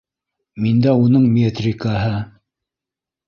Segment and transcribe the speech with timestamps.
[0.63, 2.17] Миндә уның метрикаһы!